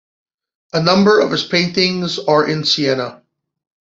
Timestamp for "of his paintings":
1.19-2.17